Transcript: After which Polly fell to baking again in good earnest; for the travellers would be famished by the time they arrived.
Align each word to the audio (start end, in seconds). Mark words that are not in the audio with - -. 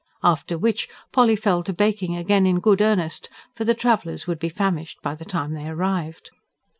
After 0.23 0.57
which 0.57 0.89
Polly 1.11 1.35
fell 1.35 1.61
to 1.61 1.73
baking 1.73 2.15
again 2.15 2.47
in 2.47 2.59
good 2.59 2.81
earnest; 2.81 3.29
for 3.53 3.65
the 3.65 3.75
travellers 3.75 4.25
would 4.25 4.39
be 4.39 4.49
famished 4.49 4.99
by 5.03 5.13
the 5.13 5.25
time 5.25 5.53
they 5.53 5.67
arrived. 5.67 6.31